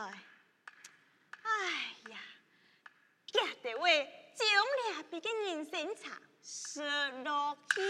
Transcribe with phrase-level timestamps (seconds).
[0.00, 2.18] 哎呀，
[3.32, 4.46] 家底位将
[4.92, 6.84] 俩比个人生茶说
[7.24, 7.80] 落去，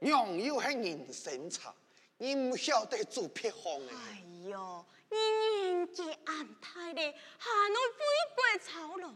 [0.00, 1.74] 娘又系人生茶，
[2.18, 3.80] 你唔晓得做撇方。
[3.88, 8.04] 哎呦，你年纪安太咧，下来飞
[8.36, 9.14] 过草庐，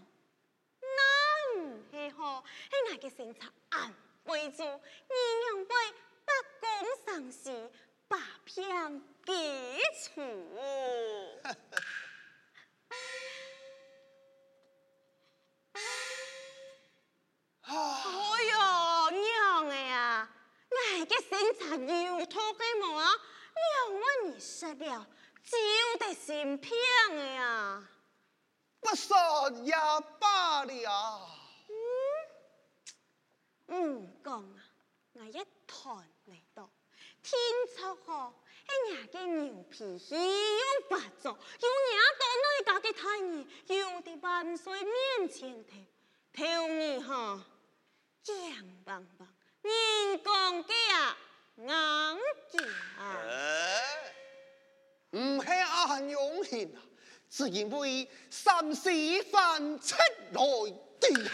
[0.96, 0.98] 难
[1.90, 5.14] 系好，系我嘅生茶安为主，你
[5.44, 5.74] 娘辈
[6.24, 6.68] 八公
[7.04, 7.70] 上士，
[8.08, 9.32] 八片基
[10.02, 10.20] 础。
[17.62, 17.74] 哎
[18.44, 20.28] 呦，娘哎呀，
[20.70, 23.04] 我嘅生茶又拖嘅毛啊，
[23.54, 25.06] 两万二十了，
[25.44, 25.52] 就
[25.98, 26.70] 得心平
[27.10, 27.86] 的呀。
[28.80, 29.16] 不说
[29.64, 29.74] 也
[30.18, 31.28] 罢了。
[33.66, 34.64] 嗯，讲啊，
[35.12, 35.32] 我一
[35.66, 36.10] 谈
[37.30, 37.36] 天
[37.76, 38.32] 出好，
[38.64, 45.70] 一伢嘅牛脾气又发作，又伢到那家嘅太儿，又喺万岁面前头，
[46.32, 47.44] 头你哈。
[48.26, 49.28] 硬邦邦，
[49.62, 51.16] 人讲嘅啊，
[51.56, 51.66] 硬
[52.50, 52.56] 讲。
[55.10, 56.80] 唔系安用心啊，
[57.28, 58.90] 只因为三四
[59.24, 59.96] 番出
[60.32, 60.42] 来
[61.00, 61.30] 的。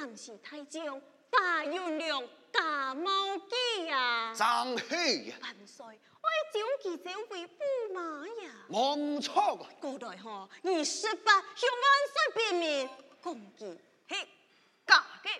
[0.00, 4.32] 上时太将大元亮加毛记呀。
[4.34, 5.36] 张黑呀！
[5.42, 8.50] 万岁，我将其召回驸马呀。
[8.70, 9.68] 我唔错啊。
[9.78, 12.88] 古代哈，二十八向万岁别命，
[13.20, 13.78] 公记
[14.08, 14.26] 嘿
[14.86, 15.38] 假嘅。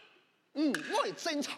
[0.52, 1.56] 嗯，我系侦查。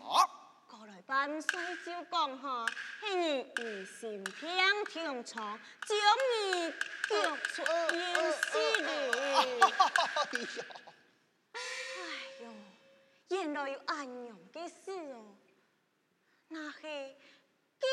[0.69, 2.65] 过来万岁就讲哈，
[3.01, 5.99] 嘿你疑心偏听从，将
[6.31, 6.71] 你
[7.09, 7.63] 脚出
[7.97, 8.89] 烟死了。
[9.35, 10.65] 哎呦，
[13.33, 15.35] 原来有安阳嘅事哦，
[16.49, 17.17] 那系
[17.81, 17.87] 第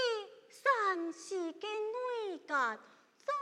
[0.50, 2.78] 三世嘅内家
[3.18, 3.34] 做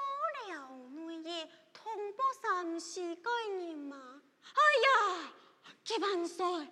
[0.53, 4.21] 了内议，通报三世概念嘛？
[4.43, 4.61] 哎
[5.17, 5.33] 呀！
[5.83, 6.67] 几万岁，唔系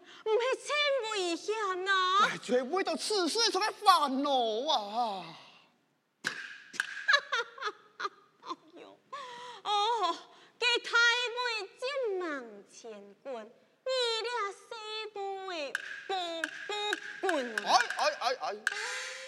[0.67, 0.75] 真
[1.13, 1.55] 危险
[1.87, 2.37] 啊！
[2.43, 4.29] 绝为到此事出来烦恼
[4.69, 5.25] 啊！
[8.43, 8.99] 哎呦，
[9.63, 10.15] 哦，
[10.59, 10.95] 给太
[11.31, 13.51] 妹进忙前滚，
[13.85, 13.91] 你
[14.23, 14.67] 俩谁
[15.13, 15.73] 不为
[16.07, 16.13] 不
[16.67, 17.55] 不滚？
[17.65, 18.55] 哎哎哎哎，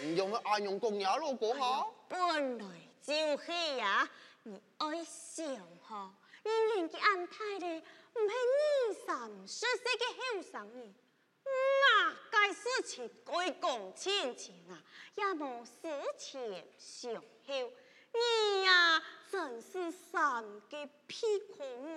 [0.02, 1.86] 你用乜暗用公鸭路讲啊？
[2.08, 2.66] 本来
[3.02, 3.14] 就
[3.44, 4.10] 系呀，
[4.44, 5.44] 你爱笑
[5.88, 6.14] 哈，
[6.44, 7.84] 你年纪安太咧。
[8.18, 10.96] 唔系二三十岁嘅后生人，
[11.44, 14.82] 哪该事情该讲清楚啊，
[15.14, 15.72] 也冇事
[16.18, 17.72] 前上后，
[18.12, 21.96] 你呀真是三个屁孔。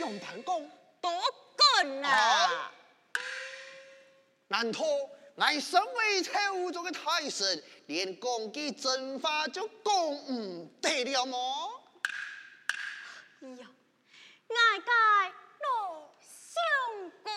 [0.00, 0.70] 用弹弓
[1.04, 1.10] 多！
[4.48, 4.80] 难道
[5.36, 11.82] 俺身为朝中的太神，连公鸡真话就讲唔得了么？
[13.42, 13.66] 哎呀！
[14.48, 14.92] 俺该
[15.64, 17.32] 老相公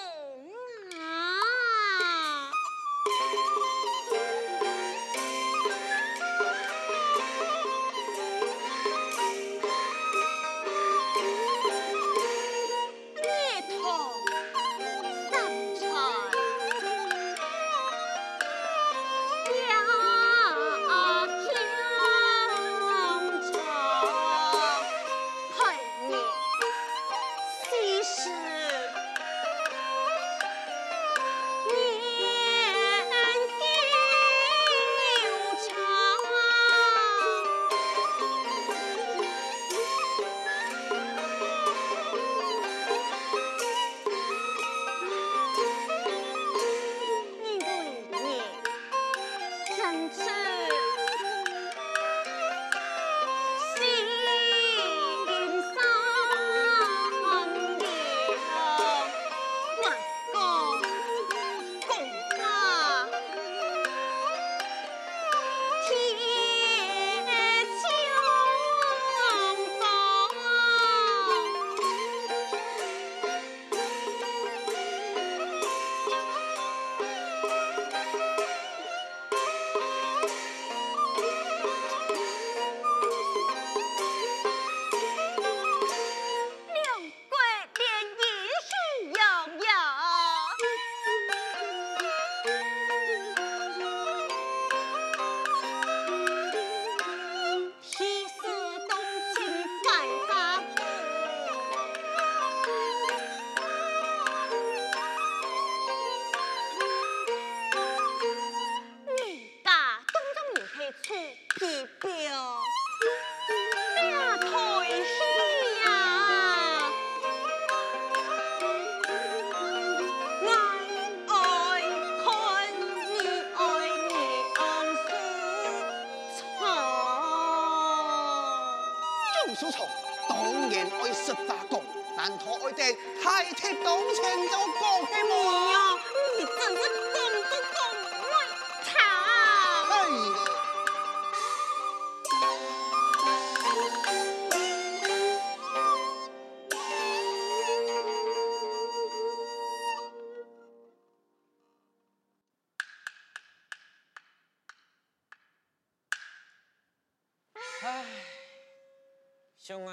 [50.15, 50.36] and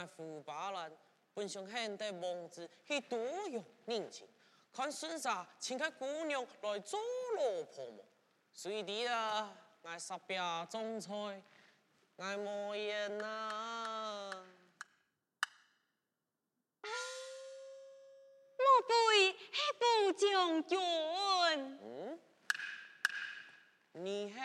[0.04, 0.92] 爱富巴兰，
[1.32, 3.18] 本想献得王子去多
[3.48, 4.28] 用人情，
[4.70, 7.00] 看孙啥请个姑娘来做
[7.38, 8.04] 老婆么？
[8.52, 11.42] 随地啊，爱十八种菜，
[12.18, 14.30] 爱莫言啊。
[18.58, 19.38] 莫非系
[19.78, 20.78] 部将军？
[21.80, 22.20] 嗯？
[23.92, 24.38] 你系？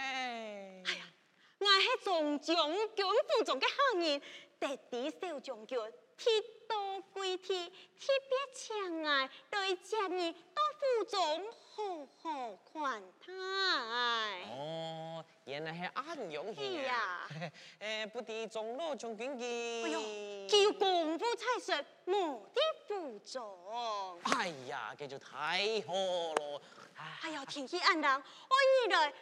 [1.58, 2.56] 我系中将
[2.96, 4.22] 军不中嘅好人，
[4.60, 5.80] 特地小将军，
[6.18, 6.32] 铁
[6.68, 7.74] 道归铁，特
[8.28, 13.32] 别请爱对接你到府中好好款待。
[15.50, 17.28] 原来系暗用是呀。
[17.80, 19.86] 诶，不敌中路将军嘅。
[19.86, 24.20] 哎呦，功夫才算无敌府中。
[24.36, 26.62] 哎呀，这就太好了。
[27.22, 28.56] 哎呀，天气暗淡，我
[28.88, 29.16] 你来喝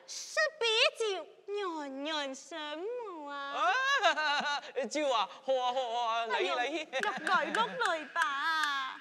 [0.60, 1.26] 杯酒，
[1.64, 2.58] 暖暖心
[3.06, 3.72] 窝啊！
[4.04, 6.68] 啊，酒啊，好啊好啊，来来，
[7.02, 9.00] 落来落来吧！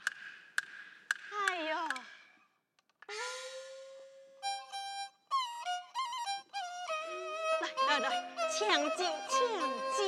[1.48, 1.88] 哎呀，
[7.88, 8.08] 来来来，
[8.50, 8.58] 抢
[8.96, 9.36] 酒抢
[9.96, 10.00] 酒！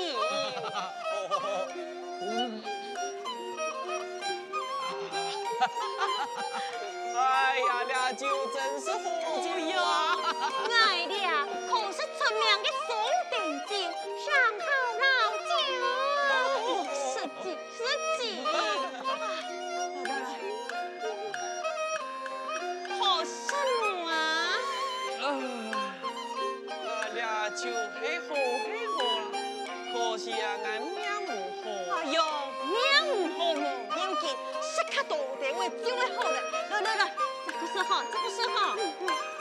[7.17, 7.21] 哎
[7.59, 8.99] 呀，俩酒真是好
[9.43, 9.47] 酒
[9.83, 9.83] 啊！
[10.71, 11.27] 哎呀，
[11.69, 12.89] 可是出名的松
[13.31, 13.38] 顶
[35.71, 37.13] 定位好嘞来来来
[37.47, 39.38] 这不是号这不是号。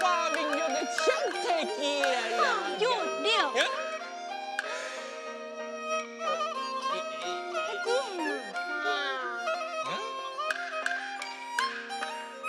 [0.00, 1.04] 发明用的抢
[1.42, 2.06] 太机呀！
[2.78, 3.70] 有了。
[7.86, 7.94] 嗯
[8.84, 8.88] 啊，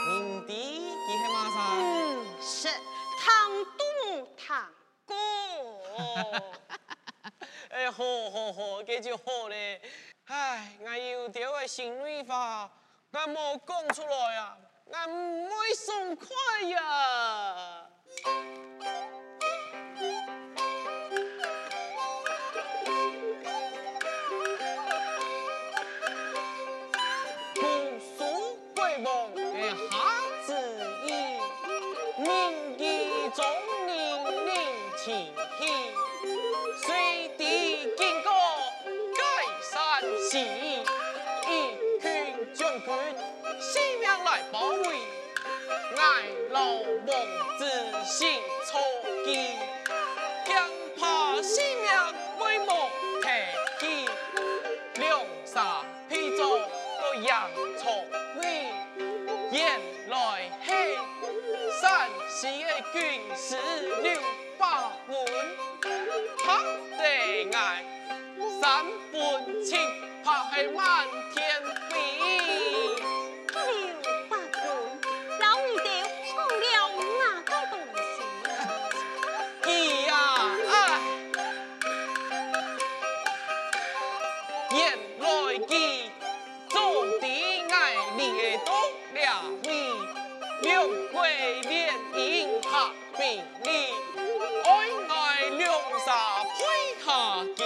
[0.08, 0.51] 明帝
[1.05, 1.55] 记系马啥？
[1.75, 1.81] 嗯，
[2.41, 2.70] 是
[3.20, 3.25] 唐
[3.77, 3.81] 都
[4.38, 4.46] 唐
[5.05, 5.13] 哥。
[7.70, 9.81] 哎，好好好，这就好嘞。
[10.27, 12.70] 唉，我有条个心里话，
[13.12, 14.58] 我冇讲出来呀，
[14.93, 17.80] 我唔会爽快呀。
[44.31, 44.95] 来保卫，
[45.97, 47.05] 爱老王
[47.57, 47.65] 子
[48.05, 48.79] 心错
[49.25, 49.33] 记，
[50.45, 50.55] 惊
[50.97, 51.91] 怕性命
[52.39, 52.89] 为莫
[53.21, 53.27] 提
[53.77, 54.09] 起，
[55.01, 55.65] 两三
[56.07, 58.07] 匹作个洋葱
[58.38, 58.67] 味，
[59.51, 60.71] 原来系
[61.81, 63.57] 山西的军师
[64.01, 64.13] 刘
[64.57, 65.25] 伯温，
[66.41, 66.63] 他
[66.97, 67.03] 的
[67.53, 67.83] 爱
[68.61, 69.77] 三分情，
[70.23, 71.05] 怕系满
[96.05, 96.60] 沙盔
[97.05, 97.10] 下
[97.55, 97.63] 棋，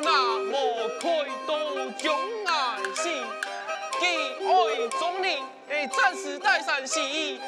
[0.00, 0.52] 那么
[1.00, 1.04] 开
[1.46, 1.52] 到
[1.96, 2.04] 江
[2.44, 3.24] 南睛。
[4.00, 4.04] 给
[4.44, 7.40] 爱中年，哎，暂时带上戏，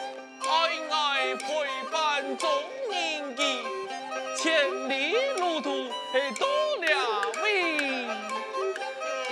[0.42, 0.48] 爱
[0.88, 1.44] 爱陪
[1.90, 2.48] 伴中
[2.88, 3.42] 年期。
[4.36, 6.86] 千里路途，哎，多了
[7.42, 8.06] 袂。
[9.26, 9.30] 哎，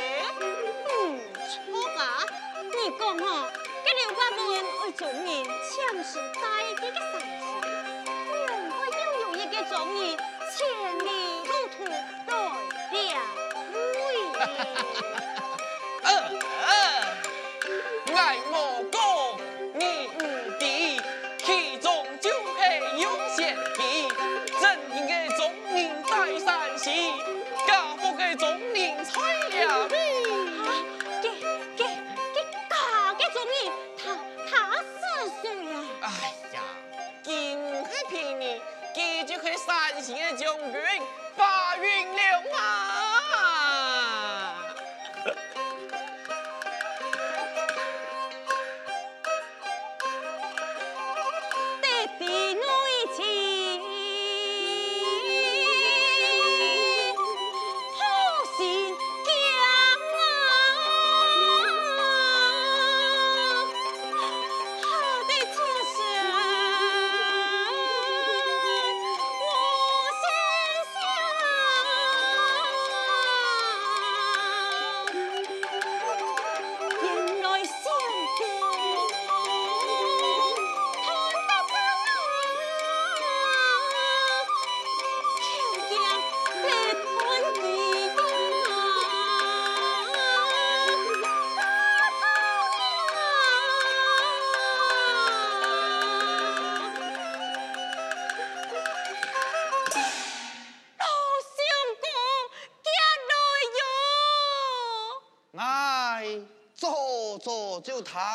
[1.49, 1.57] 错，
[2.73, 3.25] 你讲吼，
[3.85, 4.57] 今日我本人
[4.97, 6.43] 中年，暂是带
[6.81, 7.76] 点个首。
[9.77, 10.17] 送你
[10.57, 10.65] 千
[11.01, 11.07] 里
[11.45, 12.35] 路途暖
[12.91, 12.99] 良
[13.93, 14.07] 为。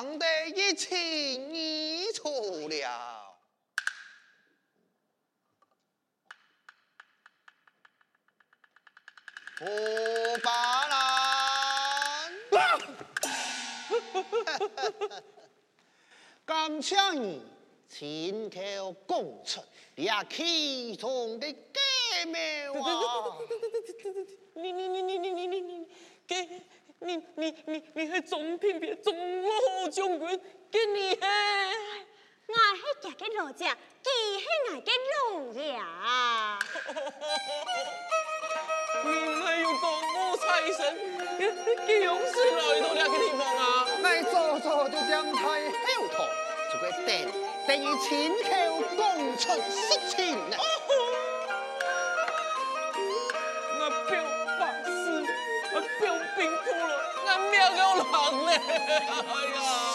[0.02, 2.32] 绑在一起，你错
[2.68, 3.38] 了，
[9.60, 9.66] 胡
[10.44, 12.32] 八郎。
[16.46, 17.46] 敢枪你
[17.88, 21.80] 亲口供出，你阿气冲的革
[22.26, 23.38] 命王！
[24.58, 25.88] 你你你你你你你
[26.26, 26.60] 给。
[27.04, 30.20] 你你你你系总偏偏总老将军，
[30.72, 31.28] 给你嘿，
[32.48, 35.18] 我系家嘅老将，佢系我嘅老
[35.52, 35.60] 爷。
[39.04, 40.80] 你唔系要讲武财神，
[41.88, 43.62] 几勇士来到呢个地方啊？
[43.98, 45.42] 你早早就点太
[45.72, 46.16] 后头，
[46.72, 47.10] 就会等
[47.68, 48.10] 等于亲
[48.44, 48.50] 口
[48.96, 49.02] 讲
[49.40, 49.82] 出实
[50.16, 50.56] 情啊！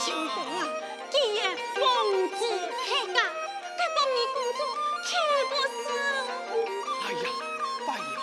[0.04, 0.59] 相公啊，
[1.11, 1.40] 既然
[1.80, 1.85] 王
[2.30, 2.40] 子
[2.87, 3.18] 黑家，
[3.78, 4.61] 该帮你工作，
[5.04, 5.09] 岂
[5.50, 5.52] 不
[5.83, 5.87] 是？
[7.06, 7.25] 哎呀，
[7.87, 8.16] 拜呀，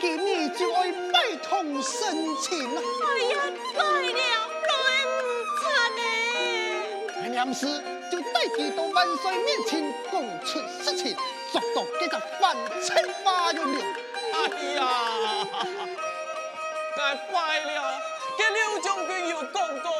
[0.00, 0.78] 今日就爱
[1.12, 1.50] 拜通
[1.82, 2.78] 申请啊！
[3.06, 3.34] 哎呀，
[3.74, 4.20] 拜了，
[4.68, 5.08] 来唔
[5.60, 5.62] 差
[5.96, 6.00] 呢。
[7.30, 7.60] 娘子
[8.10, 9.70] 就带佢到万岁面前
[10.10, 10.12] 供
[10.44, 11.16] 出实情，
[11.50, 13.80] 作到几只饭菜花容了。
[14.34, 14.36] 哎
[14.76, 14.80] 呀，
[19.52, 19.90] 讲过，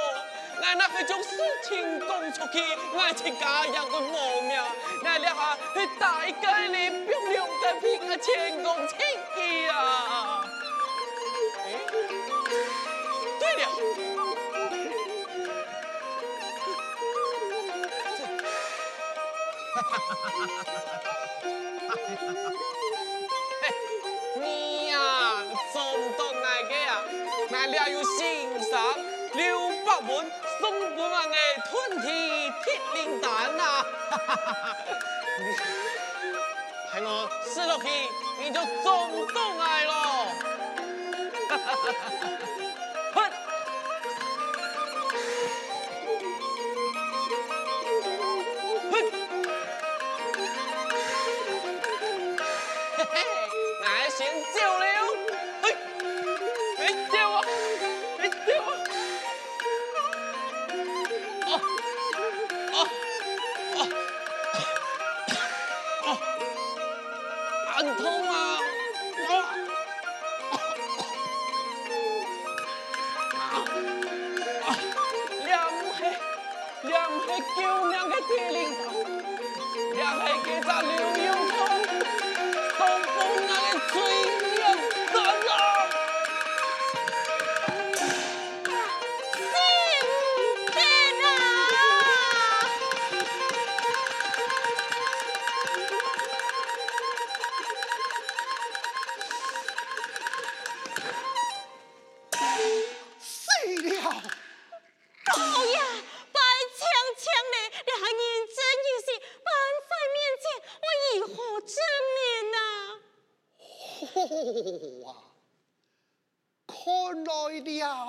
[0.63, 1.29] 俺那去将事
[1.65, 2.61] 情讲出去，
[2.99, 4.61] 爱一家人会无命，
[5.05, 8.77] 俺了下去大街里不亮的拼个钱工。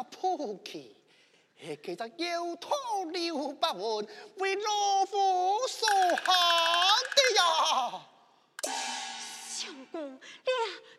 [0.04, 0.96] 了不起，
[1.58, 2.76] 还记得要托
[3.12, 4.08] 刘伯温
[4.38, 6.34] 为老夫所下
[7.16, 8.08] 的呀。
[9.50, 10.20] 相公，你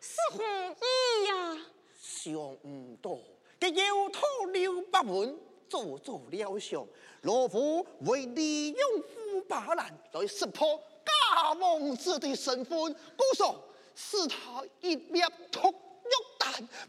[0.01, 1.65] 是何意呀？
[1.99, 3.11] 想唔到，
[3.59, 5.37] 嘅要托刘伯温
[5.69, 6.85] 做做了相，
[7.21, 13.63] 老夫为利用富八兰来识破假王子的身份，故说
[13.95, 15.71] 使他一灭突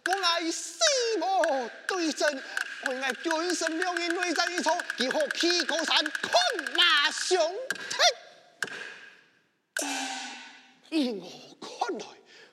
[0.06, 0.78] 玉弹，不爱死
[1.20, 2.42] 无对阵，
[2.84, 7.38] 不爱军神两人内战一场，结合七高山困马相
[7.90, 7.98] 听。
[10.90, 11.26] 以我
[11.60, 12.06] 看来，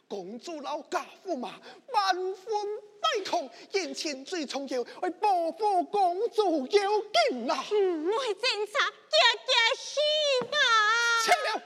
[0.07, 1.59] 公主老家驸马
[1.91, 2.45] 万分
[3.01, 6.81] 悲痛，眼前最重要为保护公主要
[7.29, 7.63] 紧啊！
[7.69, 9.91] 唔会侦查，家家去
[10.47, 10.57] 吧。
[11.23, 11.61] 请了。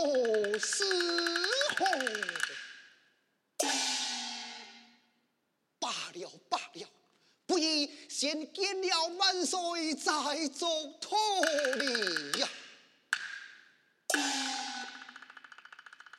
[0.00, 0.84] 何是
[1.76, 1.84] 何？
[5.80, 6.88] 罢了罢了，
[7.46, 10.12] 不宜先见了万岁再
[10.56, 11.18] 做妥
[11.74, 12.48] 理呀！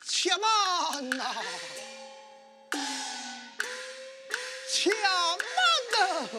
[0.06, 1.36] 且慢呐，
[4.70, 5.38] 且慢
[5.94, 6.30] 呐！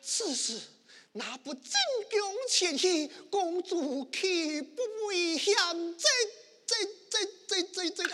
[0.00, 0.60] 此时
[1.16, 1.72] 那不进
[2.10, 5.54] 宫前去，公主岂不危险？
[5.96, 6.08] 这、
[6.66, 6.74] 这、
[7.08, 8.10] 这、这、这、这，哎！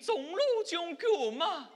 [0.00, 1.68] 中路将军吗？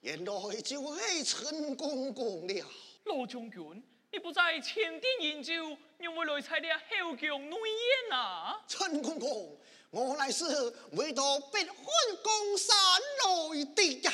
[0.00, 2.66] 原来就是陈公公了。
[3.04, 8.62] 老将军，你不在前殿饮酒，让我来采了后宫内宴啊？
[8.66, 10.44] 陈公公，我乃是
[10.92, 11.76] 为到北汉
[12.24, 12.76] 江山
[13.24, 14.12] 来的呀。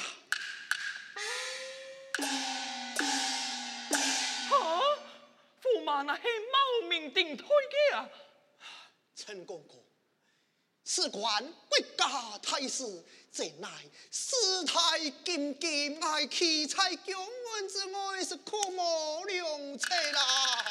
[4.51, 4.81] 啊？
[5.63, 8.11] 驸马那是冒名顶替的啊？
[9.15, 9.83] 陈公公。
[10.85, 13.05] 事关国家大事，
[13.37, 13.69] 这乃
[14.11, 14.35] 世
[14.67, 20.65] 态金金，爱奇才将军之外，是可无良策啦。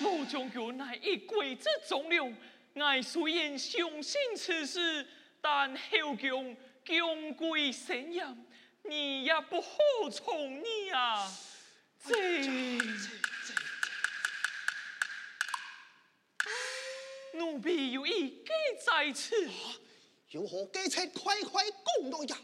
[0.00, 2.24] 老将军乃一国之忠良，
[2.74, 5.04] 我虽然相信此事，
[5.40, 6.56] 但后宫
[6.86, 8.46] 宫规森严，
[8.84, 9.68] 你也不好
[10.08, 11.36] 从你啊。
[12.06, 12.78] 这。
[17.32, 18.46] 奴婢有一计
[18.86, 19.50] 在此，
[20.30, 21.64] 如何该才快快
[21.98, 22.40] 供到呀